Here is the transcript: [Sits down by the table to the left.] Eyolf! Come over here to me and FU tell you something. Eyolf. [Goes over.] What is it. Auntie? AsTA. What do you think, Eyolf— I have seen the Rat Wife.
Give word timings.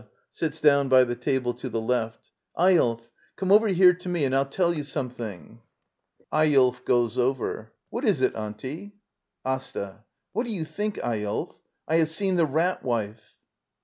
[Sits 0.33 0.59
down 0.59 0.89
by 0.89 1.03
the 1.03 1.15
table 1.15 1.53
to 1.53 1.69
the 1.69 1.79
left.] 1.79 2.31
Eyolf! 2.59 3.07
Come 3.35 3.51
over 3.51 3.67
here 3.67 3.93
to 3.93 4.09
me 4.09 4.25
and 4.25 4.33
FU 4.33 4.45
tell 4.49 4.73
you 4.73 4.83
something. 4.83 5.61
Eyolf. 6.33 6.83
[Goes 6.85 7.19
over.] 7.19 7.71
What 7.91 8.03
is 8.03 8.19
it. 8.21 8.33
Auntie? 8.33 8.95
AsTA. 9.45 10.03
What 10.33 10.47
do 10.47 10.51
you 10.51 10.65
think, 10.65 10.95
Eyolf— 11.03 11.53
I 11.87 11.97
have 11.97 12.09
seen 12.09 12.35
the 12.35 12.47
Rat 12.47 12.81
Wife. 12.83 13.35